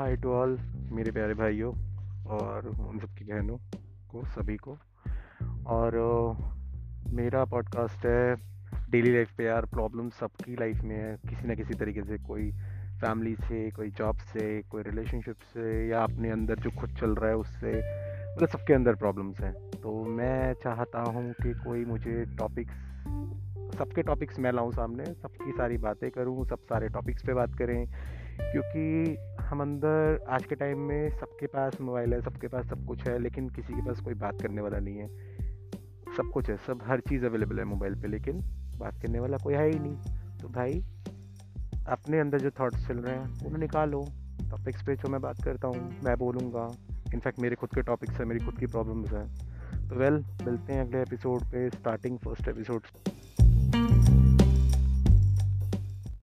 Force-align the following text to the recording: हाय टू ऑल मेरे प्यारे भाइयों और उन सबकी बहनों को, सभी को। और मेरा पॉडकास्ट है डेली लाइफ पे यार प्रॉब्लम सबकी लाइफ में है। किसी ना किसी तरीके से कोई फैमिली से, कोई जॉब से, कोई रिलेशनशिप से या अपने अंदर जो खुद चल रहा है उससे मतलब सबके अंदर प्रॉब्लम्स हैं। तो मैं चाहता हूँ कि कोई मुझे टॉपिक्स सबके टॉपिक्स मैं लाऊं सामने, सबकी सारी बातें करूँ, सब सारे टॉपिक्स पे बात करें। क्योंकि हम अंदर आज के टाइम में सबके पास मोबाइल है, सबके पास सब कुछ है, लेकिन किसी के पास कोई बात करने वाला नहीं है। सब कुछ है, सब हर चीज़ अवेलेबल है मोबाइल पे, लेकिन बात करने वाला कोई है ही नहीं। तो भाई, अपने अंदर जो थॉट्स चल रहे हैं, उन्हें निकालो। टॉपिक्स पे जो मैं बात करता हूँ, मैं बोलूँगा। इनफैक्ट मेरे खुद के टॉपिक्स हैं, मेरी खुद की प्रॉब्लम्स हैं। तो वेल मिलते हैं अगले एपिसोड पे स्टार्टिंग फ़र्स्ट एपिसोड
हाय 0.00 0.16
टू 0.16 0.32
ऑल 0.32 0.58
मेरे 0.92 1.10
प्यारे 1.10 1.34
भाइयों 1.34 1.74
और 2.26 2.66
उन 2.66 2.98
सबकी 2.98 3.24
बहनों 3.24 3.56
को, 4.10 4.24
सभी 4.24 4.56
को। 4.56 4.78
और 5.66 5.92
मेरा 7.08 7.44
पॉडकास्ट 7.44 8.06
है 8.06 8.36
डेली 8.90 9.14
लाइफ 9.14 9.32
पे 9.32 9.44
यार 9.44 9.64
प्रॉब्लम 9.64 10.08
सबकी 10.08 10.54
लाइफ 10.54 10.82
में 10.82 10.96
है। 10.96 11.16
किसी 11.28 11.48
ना 11.48 11.54
किसी 11.54 11.74
तरीके 11.74 12.02
से 12.02 12.18
कोई 12.18 12.50
फैमिली 13.00 13.36
से, 13.36 13.70
कोई 13.70 13.90
जॉब 13.90 14.16
से, 14.16 14.62
कोई 14.62 14.82
रिलेशनशिप 14.82 15.36
से 15.36 15.88
या 15.88 16.02
अपने 16.02 16.30
अंदर 16.30 16.56
जो 16.56 16.70
खुद 16.70 16.90
चल 16.90 17.10
रहा 17.10 17.30
है 17.30 17.36
उससे 17.36 17.72
मतलब 18.34 18.48
सबके 18.48 18.74
अंदर 18.74 18.94
प्रॉब्लम्स 18.94 19.40
हैं। 19.40 19.70
तो 19.82 20.04
मैं 20.04 20.54
चाहता 20.54 21.02
हूँ 21.02 21.32
कि 21.32 21.54
कोई 21.54 21.84
मुझे 21.84 22.24
टॉपिक्स 22.38 22.74
सबके 23.78 24.02
टॉपिक्स 24.02 24.38
मैं 24.38 24.52
लाऊं 24.52 24.70
सामने, 24.70 25.04
सबकी 25.04 25.52
सारी 25.52 25.78
बातें 25.78 26.10
करूँ, 26.10 26.44
सब 26.44 26.58
सारे 26.58 26.88
टॉपिक्स 26.88 27.22
पे 27.22 27.34
बात 27.34 27.54
करें। 27.54 27.86
क्योंकि 28.40 29.16
हम 29.50 29.60
अंदर 29.60 30.24
आज 30.28 30.44
के 30.44 30.54
टाइम 30.54 30.78
में 30.78 31.10
सबके 31.10 31.46
पास 31.46 31.80
मोबाइल 31.80 32.14
है, 32.14 32.22
सबके 32.22 32.48
पास 32.48 32.66
सब 32.66 32.86
कुछ 32.86 33.08
है, 33.08 33.18
लेकिन 33.18 33.48
किसी 33.48 33.72
के 33.72 33.80
पास 33.80 34.00
कोई 34.00 34.14
बात 34.14 34.42
करने 34.42 34.60
वाला 34.60 34.78
नहीं 34.78 34.96
है। 34.96 35.08
सब 36.16 36.30
कुछ 36.34 36.50
है, 36.50 36.56
सब 36.56 36.80
हर 36.82 37.00
चीज़ 37.00 37.26
अवेलेबल 37.26 37.58
है 37.58 37.64
मोबाइल 37.64 37.94
पे, 37.94 38.08
लेकिन 38.08 38.40
बात 38.78 39.02
करने 39.02 39.20
वाला 39.20 39.36
कोई 39.36 39.54
है 39.54 39.70
ही 39.70 39.78
नहीं। 39.78 39.96
तो 40.38 40.48
भाई, 40.48 40.84
अपने 41.88 42.18
अंदर 42.18 42.38
जो 42.38 42.50
थॉट्स 42.50 42.88
चल 42.88 42.98
रहे 42.98 43.16
हैं, 43.16 43.44
उन्हें 43.46 43.58
निकालो। 43.58 44.04
टॉपिक्स 44.50 44.86
पे 44.86 44.96
जो 44.96 45.08
मैं 45.08 45.20
बात 45.20 45.42
करता 45.44 45.68
हूँ, 45.68 45.94
मैं 46.04 46.18
बोलूँगा। 46.18 46.76
इनफैक्ट 47.14 47.38
मेरे 47.38 47.56
खुद 47.56 47.70
के 47.74 47.82
टॉपिक्स 47.82 48.14
हैं, 48.14 48.24
मेरी 48.24 48.44
खुद 48.44 48.58
की 48.58 48.66
प्रॉब्लम्स 48.66 49.12
हैं। 49.12 49.50
तो 49.88 49.96
वेल 49.96 50.14
मिलते 50.46 50.72
हैं 50.72 50.80
अगले 50.80 51.02
एपिसोड 51.02 51.40
पे 51.42 51.70
स्टार्टिंग 51.70 52.18
फ़र्स्ट 52.18 52.48
एपिसोड 52.48 52.82